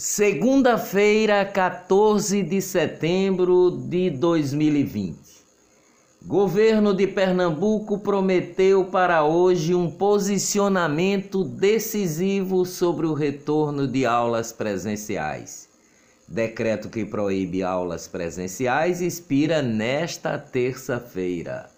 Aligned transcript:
Segunda-feira, 0.00 1.44
14 1.44 2.44
de 2.44 2.62
setembro 2.62 3.68
de 3.68 4.10
2020. 4.10 5.18
Governo 6.24 6.94
de 6.94 7.04
Pernambuco 7.08 7.98
prometeu 7.98 8.84
para 8.84 9.24
hoje 9.24 9.74
um 9.74 9.90
posicionamento 9.90 11.42
decisivo 11.42 12.64
sobre 12.64 13.06
o 13.06 13.12
retorno 13.12 13.88
de 13.88 14.06
aulas 14.06 14.52
presenciais. 14.52 15.68
Decreto 16.28 16.88
que 16.88 17.04
proíbe 17.04 17.64
aulas 17.64 18.06
presenciais 18.06 19.00
expira 19.00 19.62
nesta 19.62 20.38
terça-feira. 20.38 21.68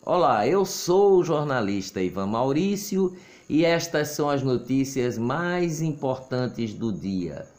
Olá, 0.00 0.46
eu 0.46 0.64
sou 0.64 1.16
o 1.16 1.24
jornalista 1.24 2.00
Ivan 2.00 2.28
Maurício 2.28 3.16
e 3.48 3.64
estas 3.64 4.10
são 4.10 4.30
as 4.30 4.44
notícias 4.44 5.18
mais 5.18 5.82
importantes 5.82 6.72
do 6.72 6.92
dia 6.92 7.52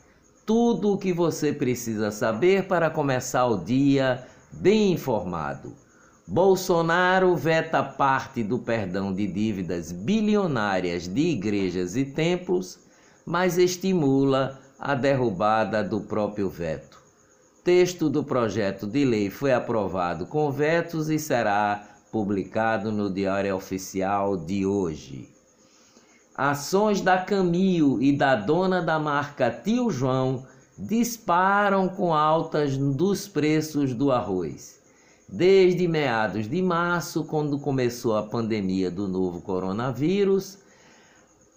tudo 0.46 0.94
o 0.94 0.98
que 0.98 1.12
você 1.12 1.52
precisa 1.52 2.12
saber 2.12 2.68
para 2.68 2.90
começar 2.90 3.48
o 3.48 3.64
dia 3.64 4.24
bem 4.52 4.92
informado. 4.92 5.74
Bolsonaro 6.28 7.36
veta 7.36 7.84
parte 7.84 8.44
do 8.44 8.60
perdão 8.60 9.14
de 9.14 9.28
dívidas 9.28 9.92
bilionárias 9.92 11.08
de 11.08 11.22
igrejas 11.22 11.96
e 11.96 12.06
templos, 12.06 12.80
mas 13.26 13.58
estimula 13.58 14.60
a 14.80 14.94
derrubada 14.94 15.84
do 15.84 16.02
próprio 16.02 16.50
veto. 16.50 17.04
Texto 17.64 18.10
do 18.10 18.24
projeto 18.24 18.86
de 18.86 19.04
lei 19.04 19.32
foi 19.32 19.52
aprovado 19.52 20.28
com 20.28 20.52
vetos 20.52 21.10
e 21.10 21.18
será 21.18 21.88
publicado 22.12 22.92
no 22.92 23.10
Diário 23.10 23.56
Oficial 23.56 24.38
de 24.38 24.66
hoje. 24.66 25.35
Ações 26.38 27.00
da 27.00 27.18
Camil 27.18 27.98
e 28.02 28.12
da 28.12 28.36
dona 28.36 28.82
da 28.82 29.00
marca 29.00 29.50
Tio 29.50 29.90
João 29.90 30.46
disparam 30.78 31.88
com 31.88 32.14
altas 32.14 32.76
dos 32.76 33.26
preços 33.26 33.94
do 33.94 34.12
arroz. 34.12 34.82
Desde 35.30 35.88
meados 35.88 36.50
de 36.50 36.62
março, 36.62 37.24
quando 37.24 37.58
começou 37.58 38.18
a 38.18 38.24
pandemia 38.24 38.92
do 38.92 39.08
novo 39.08 39.40
coronavírus, 39.40 40.58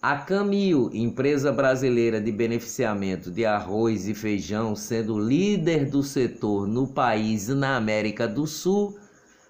a 0.01 0.17
Camil, 0.17 0.91
empresa 0.93 1.51
brasileira 1.51 2.21
de 2.21 2.31
beneficiamento 2.31 3.33
de 3.33 3.45
arroz 3.45 4.07
e 4.07 4.15
feijão, 4.15 4.77
sendo 4.77 5.19
líder 5.19 5.91
do 5.91 6.05
setor 6.05 6.69
no 6.69 6.87
país 6.87 7.49
e 7.49 7.55
na 7.55 7.77
América 7.77 8.29
do 8.29 8.47
Sul, 8.47 8.97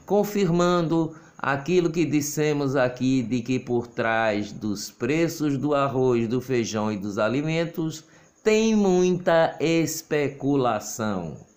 confirmando 0.07 1.17
aquilo 1.37 1.91
que 1.91 2.05
dissemos 2.05 2.77
aqui 2.77 3.23
de 3.23 3.41
que 3.41 3.59
por 3.59 3.89
trás 3.89 4.53
dos 4.53 4.89
preços 4.91 5.59
do 5.59 5.75
arroz, 5.75 6.29
do 6.29 6.41
feijão 6.41 6.93
e 6.93 6.97
dos 6.97 7.19
alimentos 7.19 8.05
tem 8.45 8.77
muita 8.77 9.57
especulação. 9.59 11.48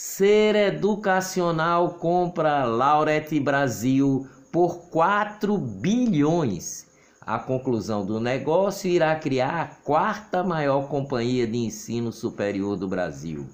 Ser 0.00 0.54
Educacional 0.54 1.94
compra 1.94 2.64
Laurete 2.64 3.40
Brasil 3.40 4.28
por 4.52 4.82
4 4.90 5.58
bilhões. 5.58 6.86
A 7.20 7.36
conclusão 7.36 8.06
do 8.06 8.20
negócio 8.20 8.88
irá 8.88 9.16
criar 9.16 9.60
a 9.60 9.66
quarta 9.66 10.44
maior 10.44 10.86
companhia 10.86 11.48
de 11.48 11.58
ensino 11.58 12.12
superior 12.12 12.76
do 12.76 12.86
Brasil. 12.86 13.48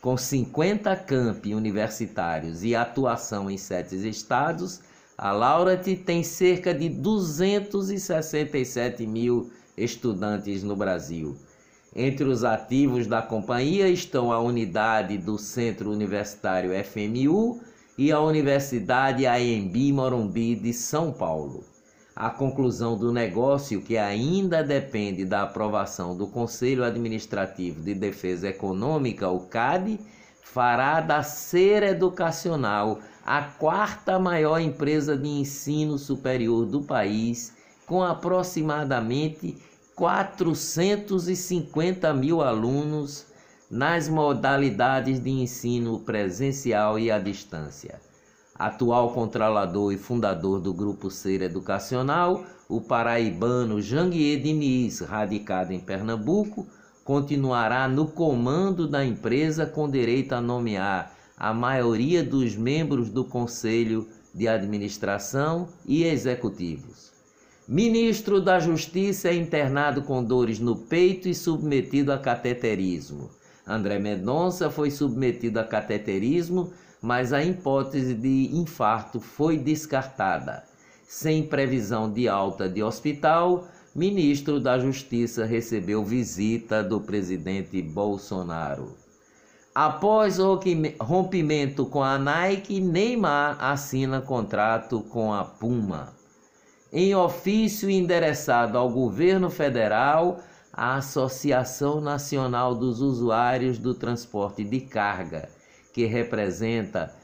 Com 0.00 0.16
50 0.16 0.96
campi 0.96 1.52
universitários 1.52 2.64
e 2.64 2.74
atuação 2.74 3.50
em 3.50 3.58
sete 3.58 3.94
estados, 4.08 4.80
a 5.18 5.30
Laureate 5.30 5.94
tem 5.94 6.24
cerca 6.24 6.72
de 6.72 6.88
267 6.88 9.06
mil 9.06 9.50
estudantes 9.76 10.62
no 10.62 10.74
Brasil. 10.74 11.36
Entre 11.94 12.24
os 12.24 12.42
ativos 12.42 13.06
da 13.06 13.20
companhia 13.20 13.86
estão 13.86 14.32
a 14.32 14.40
unidade 14.40 15.18
do 15.18 15.36
Centro 15.36 15.90
Universitário 15.90 16.70
FMU 16.84 17.60
e 17.98 18.10
a 18.10 18.18
Universidade 18.18 19.26
AMB 19.26 19.92
Morumbi 19.92 20.54
de 20.54 20.72
São 20.72 21.12
Paulo. 21.12 21.64
A 22.16 22.30
conclusão 22.30 22.96
do 22.96 23.12
negócio, 23.12 23.82
que 23.82 23.98
ainda 23.98 24.64
depende 24.64 25.26
da 25.26 25.42
aprovação 25.42 26.16
do 26.16 26.26
Conselho 26.26 26.82
Administrativo 26.82 27.82
de 27.82 27.94
Defesa 27.94 28.48
Econômica, 28.48 29.28
o 29.28 29.40
CAD, 29.40 30.00
fará 30.42 30.98
da 31.00 31.22
Ser 31.22 31.82
Educacional 31.82 33.00
a 33.24 33.42
quarta 33.42 34.18
maior 34.18 34.58
empresa 34.60 35.14
de 35.14 35.28
ensino 35.28 35.98
superior 35.98 36.64
do 36.64 36.80
país, 36.80 37.54
com 37.86 38.02
aproximadamente 38.02 39.56
450 39.94 42.14
mil 42.14 42.40
alunos 42.40 43.26
nas 43.70 44.08
modalidades 44.08 45.20
de 45.20 45.28
ensino 45.30 46.00
presencial 46.00 46.98
e 46.98 47.10
à 47.10 47.18
distância. 47.18 48.00
Atual 48.54 49.12
controlador 49.12 49.92
e 49.92 49.98
fundador 49.98 50.60
do 50.60 50.72
Grupo 50.72 51.10
Ser 51.10 51.42
Educacional, 51.42 52.42
o 52.68 52.80
paraibano 52.80 53.82
Janguier 53.82 54.40
Diniz, 54.40 55.00
radicado 55.00 55.72
em 55.72 55.80
Pernambuco, 55.80 56.64
continuará 57.04 57.88
no 57.88 58.06
comando 58.06 58.88
da 58.88 59.04
empresa 59.04 59.66
com 59.66 59.90
direito 59.90 60.32
a 60.32 60.40
nomear 60.40 61.12
a 61.36 61.52
maioria 61.52 62.22
dos 62.22 62.56
membros 62.56 63.10
do 63.10 63.24
Conselho 63.24 64.08
de 64.34 64.48
Administração 64.48 65.68
e 65.84 66.04
executivos. 66.04 67.11
Ministro 67.72 68.38
da 68.38 68.60
Justiça 68.60 69.30
é 69.30 69.34
internado 69.34 70.02
com 70.02 70.22
dores 70.22 70.58
no 70.58 70.76
peito 70.76 71.26
e 71.26 71.34
submetido 71.34 72.12
a 72.12 72.18
cateterismo. 72.18 73.30
André 73.66 73.98
Mendonça 73.98 74.68
foi 74.68 74.90
submetido 74.90 75.58
a 75.58 75.64
cateterismo, 75.64 76.70
mas 77.00 77.32
a 77.32 77.42
hipótese 77.42 78.12
de 78.12 78.50
infarto 78.52 79.20
foi 79.20 79.56
descartada. 79.56 80.64
Sem 81.08 81.44
previsão 81.44 82.12
de 82.12 82.28
alta 82.28 82.68
de 82.68 82.82
hospital, 82.82 83.66
ministro 83.94 84.60
da 84.60 84.78
Justiça 84.78 85.46
recebeu 85.46 86.04
visita 86.04 86.84
do 86.84 87.00
presidente 87.00 87.80
Bolsonaro. 87.80 88.94
Após 89.74 90.38
o 90.38 90.60
rompimento 91.00 91.86
com 91.86 92.02
a 92.02 92.18
Nike, 92.18 92.82
Neymar 92.82 93.56
assina 93.64 94.20
contrato 94.20 95.00
com 95.00 95.32
a 95.32 95.42
Puma 95.42 96.20
em 96.92 97.14
ofício 97.14 97.88
endereçado 97.88 98.76
ao 98.76 98.90
governo 98.90 99.48
federal, 99.48 100.40
à 100.72 100.96
Associação 100.96 102.00
Nacional 102.00 102.74
dos 102.74 103.00
Usuários 103.00 103.78
do 103.78 103.94
Transporte 103.94 104.62
de 104.62 104.80
Carga, 104.80 105.48
que 105.92 106.04
representa 106.04 107.14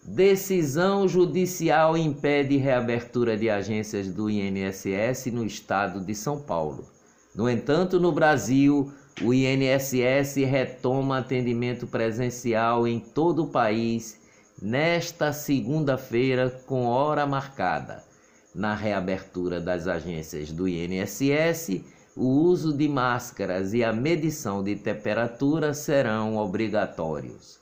Decisão 0.02 1.06
judicial 1.06 1.96
impede 1.96 2.56
reabertura 2.56 3.36
de 3.36 3.48
agências 3.48 4.08
do 4.08 4.28
INSS 4.28 5.26
no 5.32 5.44
estado 5.44 6.00
de 6.00 6.14
São 6.14 6.40
Paulo. 6.40 6.88
No 7.34 7.48
entanto, 7.48 8.00
no 8.00 8.10
Brasil, 8.10 8.92
o 9.22 9.32
INSS 9.32 10.36
retoma 10.36 11.18
atendimento 11.18 11.86
presencial 11.86 12.88
em 12.88 12.98
todo 12.98 13.44
o 13.44 13.50
país 13.50 14.18
nesta 14.60 15.32
segunda-feira 15.32 16.50
com 16.66 16.86
hora 16.86 17.26
marcada. 17.26 18.02
Na 18.52 18.74
reabertura 18.74 19.60
das 19.60 19.86
agências 19.86 20.50
do 20.50 20.66
INSS, 20.66 21.84
o 22.20 22.26
uso 22.26 22.72
de 22.74 22.86
máscaras 22.86 23.72
e 23.72 23.82
a 23.82 23.94
medição 23.94 24.62
de 24.62 24.76
temperatura 24.76 25.72
serão 25.72 26.36
obrigatórios. 26.36 27.58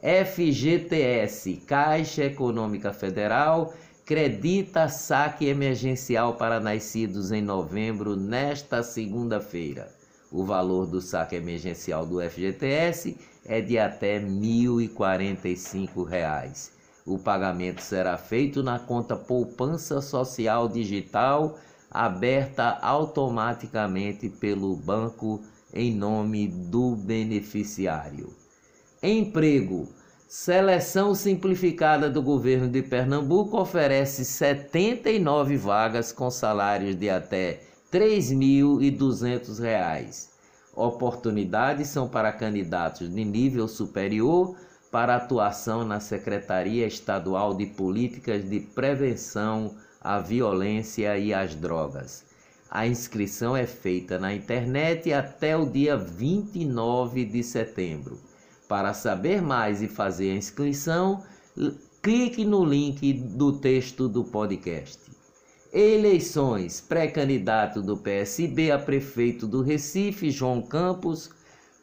FGTS, 0.00 1.56
Caixa 1.66 2.24
Econômica 2.24 2.94
Federal, 2.94 3.74
credita 4.06 4.88
saque 4.88 5.44
emergencial 5.44 6.36
para 6.36 6.58
nascidos 6.58 7.30
em 7.30 7.42
novembro 7.42 8.16
nesta 8.16 8.82
segunda-feira. 8.82 9.94
O 10.32 10.46
valor 10.46 10.86
do 10.86 11.02
saque 11.02 11.36
emergencial 11.36 12.06
do 12.06 12.22
FGTS 12.22 13.18
é 13.44 13.60
de 13.60 13.78
até 13.78 14.16
R$ 14.16 14.24
1.045. 14.24 16.70
O 17.04 17.18
pagamento 17.18 17.82
será 17.82 18.16
feito 18.16 18.62
na 18.62 18.78
conta 18.78 19.14
Poupança 19.14 20.00
Social 20.00 20.70
Digital, 20.70 21.58
aberta 21.90 22.78
automaticamente 22.80 24.28
pelo 24.28 24.76
banco 24.76 25.42
em 25.72 25.94
nome 25.94 26.48
do 26.48 26.94
beneficiário. 26.94 28.34
Emprego. 29.02 29.88
Seleção 30.28 31.14
simplificada 31.14 32.08
do 32.08 32.22
governo 32.22 32.68
de 32.68 32.82
Pernambuco 32.82 33.58
oferece 33.58 34.24
79 34.24 35.56
vagas 35.56 36.12
com 36.12 36.30
salários 36.30 36.94
de 36.94 37.10
até 37.10 37.62
R$ 37.92 37.98
3.200. 37.98 40.28
Oportunidades 40.72 41.88
são 41.88 42.08
para 42.08 42.30
candidatos 42.30 43.12
de 43.12 43.24
nível 43.24 43.66
superior 43.66 44.54
para 44.90 45.16
atuação 45.16 45.84
na 45.84 45.98
Secretaria 45.98 46.86
Estadual 46.86 47.54
de 47.54 47.66
Políticas 47.66 48.48
de 48.48 48.60
Prevenção 48.60 49.74
à 50.00 50.18
Violência 50.18 51.18
e 51.18 51.34
às 51.34 51.54
Drogas. 51.54 52.24
A 52.70 52.86
inscrição 52.86 53.56
é 53.56 53.66
feita 53.66 54.18
na 54.18 54.32
internet 54.32 55.12
até 55.12 55.56
o 55.56 55.66
dia 55.66 55.96
29 55.96 57.24
de 57.24 57.42
setembro. 57.42 58.18
Para 58.68 58.94
saber 58.94 59.42
mais 59.42 59.82
e 59.82 59.88
fazer 59.88 60.30
a 60.30 60.36
inscrição, 60.36 61.24
clique 62.00 62.44
no 62.44 62.64
link 62.64 63.12
do 63.12 63.58
texto 63.58 64.08
do 64.08 64.22
podcast. 64.24 65.10
Eleições. 65.72 66.80
Pré-candidato 66.80 67.82
do 67.82 67.96
PSB 67.96 68.70
a 68.70 68.78
prefeito 68.78 69.46
do 69.46 69.62
Recife, 69.62 70.30
João 70.30 70.62
Campos, 70.62 71.30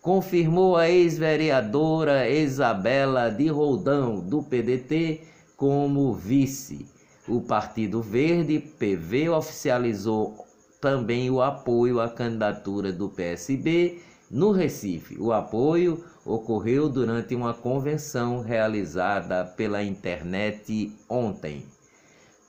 confirmou 0.01 0.77
a 0.77 0.89
ex-vereadora 0.89 2.29
Isabela 2.29 3.29
de 3.29 3.47
Roldão, 3.47 4.21
do 4.21 4.41
PDT, 4.41 5.21
como 5.57 6.13
vice. 6.13 6.96
O 7.27 7.41
Partido 7.41 8.01
Verde, 8.01 8.57
PV, 8.57 9.29
oficializou 9.29 10.45
também 10.79 11.29
o 11.29 11.41
apoio 11.41 11.99
à 11.99 12.07
candidatura 12.07 12.93
do 12.93 13.09
PSB 13.09 13.99
no 14.31 14.51
Recife. 14.51 15.17
O 15.19 15.33
apoio 15.33 16.03
ocorreu 16.25 16.87
durante 16.87 17.35
uma 17.35 17.53
convenção 17.53 18.41
realizada 18.41 19.43
pela 19.43 19.83
internet 19.83 20.91
ontem. 21.09 21.65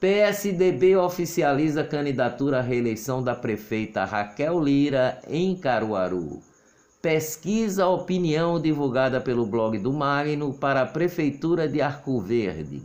PSDB 0.00 0.96
oficializa 0.96 1.82
candidatura 1.82 2.58
à 2.58 2.62
reeleição 2.62 3.20
da 3.20 3.34
prefeita 3.34 4.04
Raquel 4.04 4.60
Lira 4.60 5.20
em 5.26 5.56
Caruaru. 5.56 6.40
Pesquisa 7.02 7.88
opinião 7.88 8.60
divulgada 8.60 9.20
pelo 9.20 9.44
blog 9.44 9.76
do 9.78 9.92
Magno 9.92 10.54
para 10.54 10.82
a 10.82 10.86
Prefeitura 10.86 11.66
de 11.66 11.80
Arco 11.80 12.20
Verde. 12.20 12.82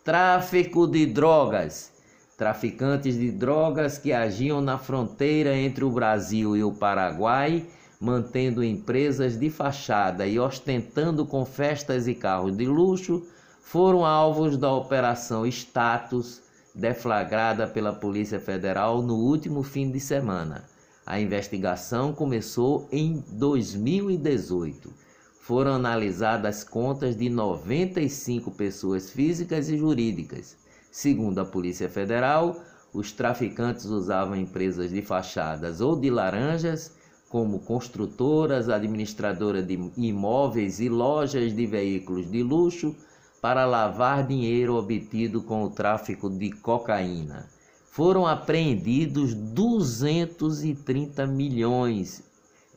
Tráfico 0.03 0.85
de 0.85 1.05
drogas 1.05 1.97
traficantes 2.39 3.17
de 3.17 3.31
drogas 3.31 3.97
que 3.97 4.13
agiam 4.13 4.61
na 4.61 4.77
fronteira 4.77 5.53
entre 5.53 5.83
o 5.83 5.91
Brasil 5.91 6.55
e 6.55 6.63
o 6.63 6.71
Paraguai, 6.71 7.65
mantendo 7.99 8.63
empresas 8.63 9.37
de 9.37 9.49
fachada 9.49 10.25
e 10.25 10.39
ostentando 10.39 11.25
com 11.25 11.45
festas 11.45 12.07
e 12.07 12.15
carros 12.15 12.55
de 12.55 12.65
luxo, 12.65 13.27
foram 13.61 14.05
alvos 14.05 14.57
da 14.57 14.71
Operação 14.71 15.45
Status, 15.45 16.41
deflagrada 16.73 17.67
pela 17.67 17.93
Polícia 17.93 18.39
Federal 18.39 19.01
no 19.01 19.15
último 19.15 19.63
fim 19.63 19.91
de 19.91 19.99
semana. 19.99 20.63
A 21.05 21.19
investigação 21.19 22.13
começou 22.13 22.87
em 22.91 23.23
2018. 23.31 24.93
Foram 25.41 25.73
analisadas 25.73 26.63
contas 26.63 27.17
de 27.17 27.29
95 27.29 28.51
pessoas 28.51 29.09
físicas 29.09 29.67
e 29.69 29.77
jurídicas 29.77 30.55
Segundo 30.91 31.39
a 31.39 31.45
Polícia 31.45 31.87
Federal, 31.87 32.59
os 32.91 33.11
traficantes 33.11 33.85
usavam 33.85 34.35
empresas 34.35 34.89
de 34.89 35.03
fachadas 35.03 35.81
ou 35.81 35.95
de 35.95 36.09
laranjas, 36.09 36.95
como 37.29 37.59
construtoras, 37.59 38.67
administradoras 38.67 39.65
de 39.65 39.79
imóveis 39.95 40.79
e 40.79 40.89
lojas 40.89 41.55
de 41.55 41.65
veículos 41.67 42.29
de 42.29 42.41
luxo, 42.41 42.95
para 43.41 43.65
lavar 43.65 44.27
dinheiro 44.27 44.75
obtido 44.75 45.41
com 45.43 45.63
o 45.63 45.69
tráfico 45.69 46.29
de 46.29 46.51
cocaína. 46.51 47.47
Foram 47.85 48.25
apreendidos 48.25 49.33
230 49.33 51.25
milhões 51.27 52.23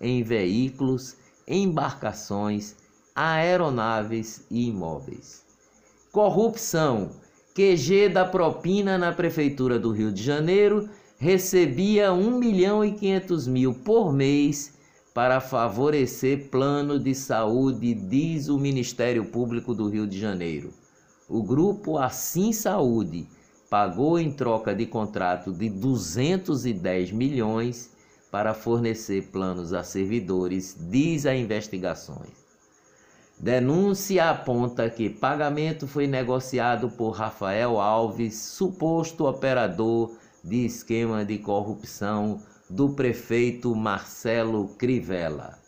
em 0.00 0.22
veículos, 0.22 1.16
embarcações, 1.48 2.76
aeronaves 3.14 4.44
e 4.50 4.68
imóveis. 4.68 5.44
Corrupção 6.10 7.10
QG 7.54 8.08
da 8.08 8.24
propina 8.24 8.96
na 8.96 9.12
Prefeitura 9.12 9.78
do 9.78 9.90
Rio 9.90 10.10
de 10.12 10.22
Janeiro 10.22 10.88
recebia 11.22 12.12
1 12.12 12.36
milhão 12.36 12.84
e 12.84 12.90
500 12.90 13.46
mil 13.46 13.72
por 13.72 14.12
mês 14.12 14.76
para 15.14 15.40
favorecer 15.40 16.48
plano 16.50 16.98
de 16.98 17.14
saúde, 17.14 17.94
diz 17.94 18.48
o 18.48 18.58
Ministério 18.58 19.26
Público 19.26 19.72
do 19.72 19.88
Rio 19.88 20.04
de 20.04 20.18
Janeiro. 20.18 20.74
O 21.28 21.40
grupo 21.40 21.96
Assim 21.96 22.52
Saúde 22.52 23.28
pagou 23.70 24.18
em 24.18 24.32
troca 24.32 24.74
de 24.74 24.84
contrato 24.84 25.52
de 25.52 25.70
210 25.70 27.12
milhões 27.12 27.92
para 28.28 28.52
fornecer 28.52 29.28
planos 29.30 29.72
a 29.72 29.84
servidores, 29.84 30.76
diz 30.90 31.24
a 31.24 31.36
investigações. 31.36 32.42
Denúncia 33.38 34.28
aponta 34.28 34.90
que 34.90 35.08
pagamento 35.08 35.86
foi 35.86 36.08
negociado 36.08 36.90
por 36.90 37.10
Rafael 37.10 37.80
Alves, 37.80 38.34
suposto 38.34 39.24
operador 39.24 40.20
de 40.42 40.64
esquema 40.64 41.24
de 41.24 41.38
corrupção 41.38 42.40
do 42.68 42.90
prefeito 42.90 43.74
Marcelo 43.74 44.68
Crivella. 44.78 45.58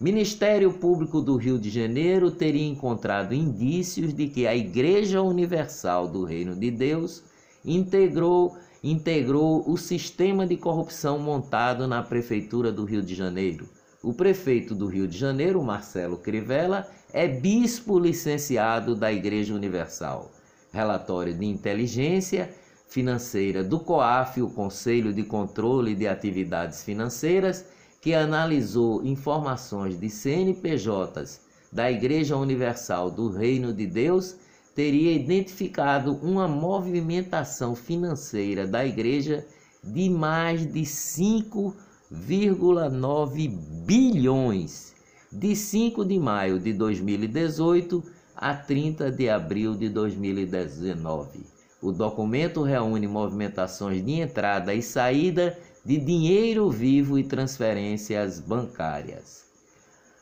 Ministério 0.00 0.72
Público 0.72 1.20
do 1.20 1.36
Rio 1.36 1.58
de 1.58 1.70
Janeiro 1.70 2.30
teria 2.30 2.66
encontrado 2.66 3.34
indícios 3.34 4.12
de 4.12 4.28
que 4.28 4.46
a 4.46 4.54
Igreja 4.54 5.22
Universal 5.22 6.08
do 6.08 6.24
Reino 6.24 6.54
de 6.54 6.70
Deus 6.70 7.22
integrou, 7.64 8.56
integrou 8.82 9.64
o 9.66 9.76
sistema 9.76 10.46
de 10.46 10.56
corrupção 10.56 11.18
montado 11.18 11.86
na 11.86 12.02
Prefeitura 12.02 12.70
do 12.70 12.84
Rio 12.84 13.02
de 13.02 13.14
Janeiro. 13.14 13.68
O 14.02 14.12
prefeito 14.12 14.74
do 14.74 14.86
Rio 14.86 15.08
de 15.08 15.16
Janeiro, 15.16 15.62
Marcelo 15.62 16.18
Crivella, 16.18 16.86
é 17.12 17.26
bispo 17.26 17.98
licenciado 17.98 18.94
da 18.94 19.12
Igreja 19.12 19.54
Universal. 19.54 20.30
Relatório 20.72 21.32
de 21.32 21.46
inteligência 21.46 22.50
financeira 22.86 23.64
do 23.64 23.80
COAF, 23.80 24.40
o 24.40 24.50
Conselho 24.50 25.12
de 25.12 25.22
Controle 25.22 25.94
de 25.94 26.06
Atividades 26.06 26.82
Financeiras, 26.82 27.66
que 28.00 28.14
analisou 28.14 29.04
informações 29.04 29.98
de 29.98 30.08
CNPJs 30.08 31.40
da 31.72 31.90
Igreja 31.90 32.36
Universal 32.36 33.10
do 33.10 33.30
Reino 33.30 33.72
de 33.72 33.86
Deus, 33.86 34.36
teria 34.74 35.12
identificado 35.12 36.12
uma 36.22 36.46
movimentação 36.46 37.74
financeira 37.74 38.66
da 38.66 38.86
igreja 38.86 39.46
de 39.82 40.10
mais 40.10 40.70
de 40.70 40.82
5,9 40.82 43.48
bilhões 43.86 44.94
de 45.32 45.56
5 45.56 46.04
de 46.04 46.18
maio 46.18 46.60
de 46.60 46.72
2018 46.72 48.04
a 48.36 48.54
30 48.54 49.10
de 49.10 49.28
abril 49.28 49.74
de 49.74 49.88
2019. 49.88 51.55
O 51.86 51.92
documento 51.92 52.62
reúne 52.62 53.06
movimentações 53.06 54.04
de 54.04 54.14
entrada 54.14 54.74
e 54.74 54.82
saída 54.82 55.56
de 55.84 55.96
dinheiro 55.96 56.68
vivo 56.68 57.16
e 57.16 57.22
transferências 57.22 58.40
bancárias. 58.40 59.44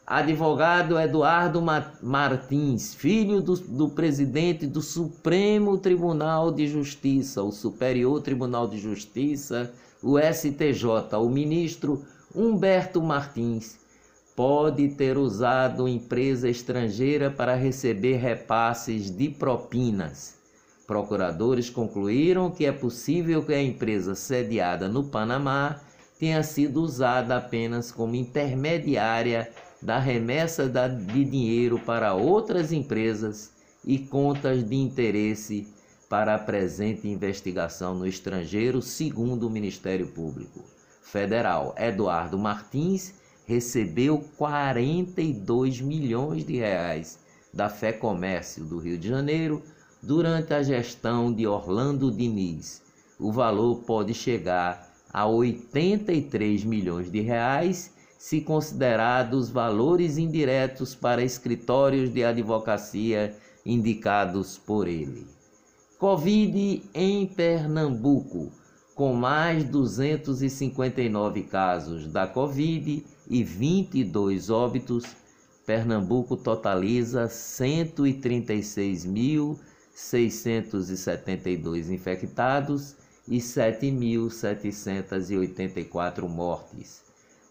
Advogado 0.06 1.00
Eduardo 1.00 1.62
Martins, 2.02 2.94
filho 2.94 3.40
do, 3.40 3.56
do, 3.56 3.88
presidente 3.88 4.66
do 4.66 4.82
Supremo 4.82 5.78
Tribunal 5.78 6.52
de 6.52 6.68
Justiça, 6.68 7.42
o 7.42 7.50
Superior 7.50 8.20
Tribunal 8.20 8.68
de 8.68 8.76
Justiça, 8.76 9.72
o 10.02 10.18
STJ, 10.18 11.16
o 11.16 11.30
ministro 11.30 12.04
Humberto 12.36 13.00
Martins, 13.00 13.78
pode 14.36 14.86
ter 14.90 15.16
usado 15.16 15.88
empresa 15.88 16.46
estrangeira 16.46 17.30
para 17.30 17.54
receber 17.54 18.16
repasses 18.16 19.10
de 19.10 19.30
propinas. 19.30 20.43
Procuradores 20.86 21.70
concluíram 21.70 22.50
que 22.50 22.66
é 22.66 22.72
possível 22.72 23.42
que 23.42 23.54
a 23.54 23.62
empresa 23.62 24.14
sediada 24.14 24.88
no 24.88 25.04
Panamá 25.04 25.80
tenha 26.18 26.42
sido 26.42 26.82
usada 26.82 27.36
apenas 27.36 27.90
como 27.90 28.14
intermediária 28.14 29.50
da 29.80 29.98
remessa 29.98 30.68
de 30.68 31.24
dinheiro 31.24 31.78
para 31.78 32.14
outras 32.14 32.70
empresas 32.70 33.52
e 33.84 33.98
contas 33.98 34.66
de 34.66 34.76
interesse 34.76 35.68
para 36.08 36.34
a 36.34 36.38
presente 36.38 37.08
investigação 37.08 37.94
no 37.94 38.06
estrangeiro, 38.06 38.80
segundo 38.80 39.46
o 39.46 39.50
Ministério 39.50 40.06
Público 40.08 40.64
Federal. 41.02 41.74
Eduardo 41.78 42.38
Martins 42.38 43.14
recebeu 43.46 44.24
42 44.36 45.80
milhões 45.80 46.44
de 46.44 46.56
reais 46.56 47.18
da 47.52 47.68
Fé 47.68 47.92
Comércio 47.92 48.64
do 48.64 48.78
Rio 48.78 48.98
de 48.98 49.08
Janeiro 49.08 49.62
durante 50.04 50.52
a 50.52 50.62
gestão 50.62 51.32
de 51.32 51.46
Orlando 51.46 52.10
Diniz. 52.10 52.82
O 53.18 53.32
valor 53.32 53.76
pode 53.86 54.12
chegar 54.12 54.92
a 55.12 55.26
83 55.26 56.64
milhões 56.64 57.10
de 57.10 57.20
reais 57.20 57.94
se 58.18 58.40
considerados 58.40 59.50
valores 59.50 60.18
indiretos 60.18 60.94
para 60.94 61.22
escritórios 61.22 62.12
de 62.12 62.24
advocacia 62.24 63.36
indicados 63.64 64.58
por 64.58 64.88
ele. 64.88 65.26
Covid 65.98 66.82
em 66.92 67.26
Pernambuco, 67.26 68.50
com 68.94 69.14
mais 69.14 69.64
259 69.64 71.42
casos 71.42 72.06
da 72.06 72.26
Covid 72.26 73.04
e 73.28 73.44
22 73.44 74.50
óbitos, 74.50 75.04
Pernambuco 75.66 76.36
totaliza 76.36 77.28
136.672 79.94 81.90
infectados 81.90 82.96
e 83.28 83.38
7.784 83.38 86.28
mortes 86.28 87.04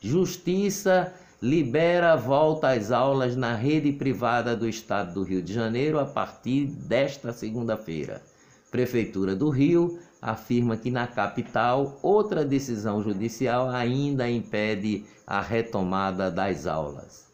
Justiça 0.00 1.14
libera 1.40 2.16
volta 2.16 2.70
às 2.70 2.90
aulas 2.90 3.36
na 3.36 3.54
rede 3.54 3.92
privada 3.92 4.56
do 4.56 4.68
estado 4.68 5.14
do 5.14 5.22
Rio 5.22 5.40
de 5.40 5.52
Janeiro 5.52 6.00
a 6.00 6.04
partir 6.04 6.66
desta 6.66 7.32
segunda-feira. 7.32 8.20
Prefeitura 8.72 9.36
do 9.36 9.48
Rio 9.48 10.00
afirma 10.24 10.74
que 10.78 10.90
na 10.90 11.06
capital 11.06 11.98
outra 12.02 12.46
decisão 12.46 13.02
judicial 13.02 13.68
ainda 13.68 14.28
impede 14.30 15.04
a 15.26 15.42
retomada 15.42 16.30
das 16.30 16.66
aulas. 16.66 17.26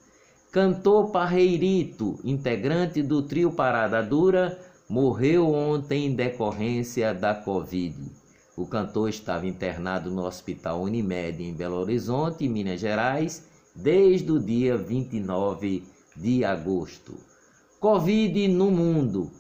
Cantor 0.51 1.13
Parreirito, 1.13 2.19
integrante 2.25 3.01
do 3.01 3.23
trio 3.23 3.53
Parada 3.53 4.03
Dura, 4.03 4.59
morreu 4.89 5.55
ontem 5.55 6.07
em 6.07 6.15
decorrência 6.17 7.15
da 7.15 7.33
Covid. 7.33 8.11
O 8.57 8.67
cantor 8.67 9.09
estava 9.09 9.47
internado 9.47 10.11
no 10.11 10.27
Hospital 10.27 10.83
Unimed 10.83 11.41
em 11.45 11.55
Belo 11.55 11.77
Horizonte, 11.77 12.49
Minas 12.49 12.81
Gerais, 12.81 13.47
desde 13.73 14.33
o 14.33 14.41
dia 14.41 14.77
29 14.77 15.85
de 16.17 16.45
agosto. 16.45 17.15
Covid 17.79 18.49
no 18.49 18.69
mundo. 18.69 19.31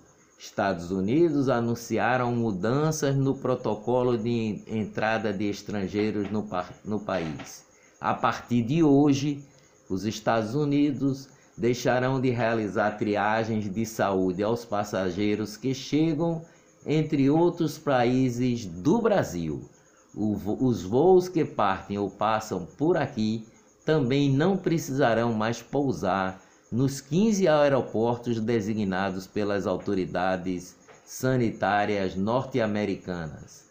Estados 0.41 0.91
Unidos 0.91 1.51
anunciaram 1.51 2.35
mudanças 2.35 3.15
no 3.15 3.35
protocolo 3.35 4.17
de 4.17 4.63
entrada 4.67 5.35
de 5.35 5.51
estrangeiros 5.51 6.31
no, 6.31 6.49
no 6.83 6.99
país. 6.99 7.67
A 8.01 8.15
partir 8.15 8.63
de 8.63 8.83
hoje, 8.83 9.45
os 9.87 10.07
Estados 10.07 10.55
Unidos 10.55 11.29
deixarão 11.59 12.19
de 12.19 12.31
realizar 12.31 12.93
triagens 12.93 13.71
de 13.71 13.85
saúde 13.85 14.43
aos 14.43 14.65
passageiros 14.65 15.59
que 15.59 15.75
chegam 15.75 16.41
entre 16.87 17.29
outros 17.29 17.77
países 17.77 18.65
do 18.65 18.99
Brasil. 18.99 19.69
os 20.17 20.83
voos 20.83 21.29
que 21.29 21.45
partem 21.45 21.99
ou 21.99 22.09
passam 22.09 22.67
por 22.79 22.97
aqui 22.97 23.47
também 23.85 24.33
não 24.33 24.57
precisarão 24.57 25.35
mais 25.35 25.61
pousar 25.61 26.40
nos 26.71 27.01
15 27.01 27.49
aeroportos 27.49 28.41
designados 28.41 29.27
pelas 29.27 29.67
autoridades 29.67 30.77
sanitárias 31.05 32.15
norte-americanas. 32.15 33.65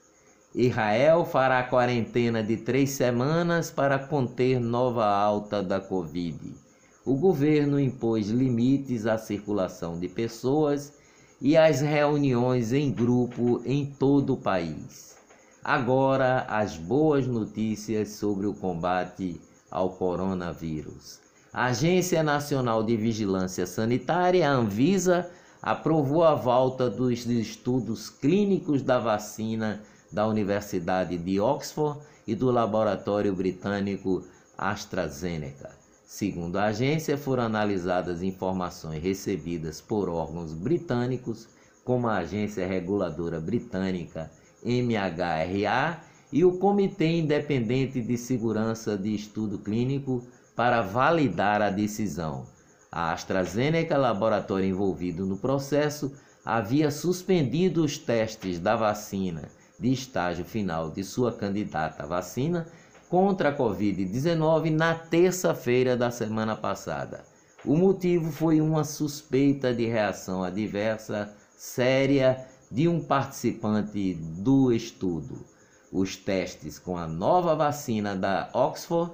Israel 0.54 1.26
fará 1.26 1.64
quarentena 1.64 2.44
de 2.44 2.58
três 2.58 2.92
semanas 2.92 3.72
para 3.72 4.00
conter 4.00 4.60
nova 4.60 5.06
alta 5.06 5.62
da 5.62 5.80
Covid 5.80 6.70
o 7.10 7.16
governo 7.16 7.80
impôs 7.80 8.28
limites 8.28 9.08
à 9.08 9.18
circulação 9.18 10.00
de 10.00 10.08
pessoas 10.08 10.94
e 11.42 11.58
às 11.58 11.82
reuniões 11.82 12.72
em 12.72 12.92
grupo 12.92 13.64
em 13.66 13.84
todo 13.84 14.34
o 14.34 14.38
país. 14.38 15.18
Agora, 15.64 16.46
as 16.48 16.78
boas 16.78 17.26
notícias 17.26 18.10
sobre 18.10 18.46
o 18.46 18.54
combate 18.54 19.42
ao 19.72 19.90
coronavírus. 19.90 21.20
A 21.52 21.66
Agência 21.66 22.22
Nacional 22.22 22.84
de 22.84 22.96
Vigilância 22.96 23.66
Sanitária, 23.66 24.48
a 24.48 24.54
Anvisa, 24.54 25.32
aprovou 25.60 26.24
a 26.24 26.36
volta 26.36 26.88
dos 26.88 27.26
estudos 27.26 28.08
clínicos 28.08 28.84
da 28.84 29.00
vacina 29.00 29.82
da 30.12 30.28
Universidade 30.28 31.18
de 31.18 31.40
Oxford 31.40 32.00
e 32.28 32.36
do 32.36 32.52
laboratório 32.52 33.34
britânico 33.34 34.24
AstraZeneca. 34.56 35.72
Segundo 36.06 36.58
a 36.58 36.66
agência, 36.66 37.18
foram 37.18 37.44
analisadas 37.44 38.22
informações 38.22 39.02
recebidas 39.02 39.82
por 39.82 40.08
órgãos 40.08 40.54
britânicos, 40.54 41.48
como 41.84 42.08
a 42.08 42.18
Agência 42.18 42.68
Reguladora 42.68 43.40
Britânica 43.40 44.30
MHRA 44.64 46.00
e 46.32 46.46
o 46.46 46.60
Comitê 46.60 47.18
Independente 47.18 48.02
de 48.02 48.18
Segurança 48.18 48.96
de 48.96 49.16
Estudo 49.16 49.58
Clínico 49.58 50.24
para 50.60 50.82
validar 50.82 51.62
a 51.62 51.70
decisão. 51.70 52.46
A 52.92 53.14
AstraZeneca, 53.14 53.96
laboratório 53.96 54.68
envolvido 54.68 55.26
no 55.26 55.38
processo, 55.38 56.12
havia 56.44 56.92
suspendido 56.92 57.82
os 57.82 57.98
testes 57.98 58.60
da 58.60 58.76
vacina 58.76 59.44
de 59.80 59.94
estágio 59.94 60.44
final 60.44 60.92
de 60.92 61.02
sua 61.02 61.32
candidata 61.32 62.06
vacina 62.06 62.68
contra 63.08 63.48
a 63.48 63.58
Covid-19 63.58 64.70
na 64.70 64.94
terça-feira 64.96 65.96
da 65.96 66.12
semana 66.12 66.58
passada. 66.58 67.24
O 67.64 67.78
motivo 67.78 68.30
foi 68.30 68.60
uma 68.60 68.84
suspeita 68.84 69.74
de 69.74 69.86
reação 69.86 70.44
adversa 70.44 71.34
séria 71.56 72.46
de 72.70 72.86
um 72.86 73.00
participante 73.00 74.14
do 74.14 74.74
estudo. 74.74 75.46
Os 75.90 76.18
testes 76.18 76.78
com 76.78 76.98
a 76.98 77.08
nova 77.08 77.56
vacina 77.56 78.14
da 78.14 78.50
Oxford 78.54 79.14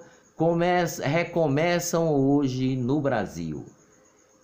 recomeçam 1.02 2.14
hoje 2.14 2.76
no 2.76 3.00
Brasil. 3.00 3.66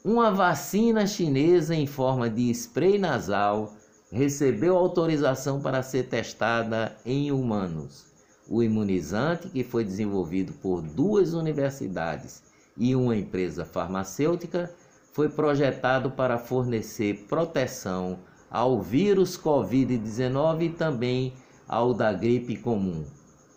Uma 0.05 0.31
vacina 0.31 1.05
chinesa 1.05 1.75
em 1.75 1.85
forma 1.85 2.29
de 2.29 2.49
spray 2.49 2.97
nasal 2.97 3.73
recebeu 4.09 4.77
autorização 4.77 5.59
para 5.59 5.83
ser 5.83 6.07
testada 6.07 6.95
em 7.05 7.29
humanos. 7.29 8.05
O 8.49 8.63
imunizante, 8.63 9.49
que 9.49 9.65
foi 9.65 9.83
desenvolvido 9.83 10.53
por 10.53 10.81
duas 10.81 11.33
universidades 11.33 12.41
e 12.77 12.95
uma 12.95 13.15
empresa 13.15 13.65
farmacêutica, 13.65 14.73
foi 15.11 15.27
projetado 15.27 16.11
para 16.11 16.37
fornecer 16.37 17.25
proteção 17.27 18.19
ao 18.49 18.81
vírus 18.81 19.37
Covid-19 19.37 20.61
e 20.61 20.69
também 20.69 21.33
ao 21.67 21.93
da 21.93 22.13
gripe 22.13 22.55
comum. 22.55 23.03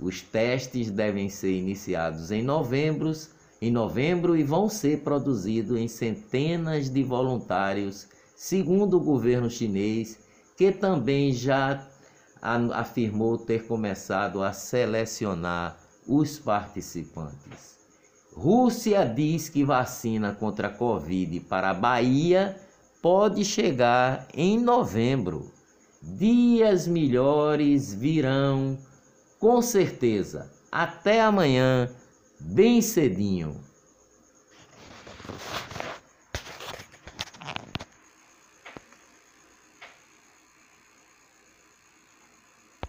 Os 0.04 0.20
testes 0.20 0.90
devem 0.90 1.30
ser 1.30 1.52
iniciados 1.52 2.30
em 2.30 2.42
novembro, 2.42 3.10
em 3.58 3.72
novembro 3.72 4.36
e 4.36 4.44
vão 4.44 4.68
ser 4.68 5.00
produzidos 5.00 5.78
em 5.78 5.88
centenas 5.88 6.90
de 6.90 7.02
voluntários, 7.02 8.06
segundo 8.36 8.98
o 8.98 9.00
governo 9.00 9.48
chinês, 9.48 10.18
que 10.58 10.70
também 10.70 11.32
já 11.32 11.88
afirmou 12.74 13.38
ter 13.38 13.66
começado 13.66 14.42
a 14.42 14.52
selecionar 14.52 15.78
os 16.06 16.38
participantes. 16.38 17.78
Rússia 18.34 19.06
diz 19.06 19.48
que 19.48 19.64
vacina 19.64 20.34
contra 20.34 20.68
a 20.68 20.70
Covid 20.70 21.40
para 21.40 21.70
a 21.70 21.74
Bahia 21.74 22.60
pode 23.00 23.42
chegar 23.42 24.28
em 24.34 24.60
novembro. 24.60 25.50
Dias 26.02 26.86
melhores 26.86 27.94
virão, 27.94 28.76
com 29.44 29.60
certeza. 29.60 30.50
Até 30.72 31.20
amanhã, 31.20 31.90
bem 32.40 32.80
cedinho. 32.80 33.60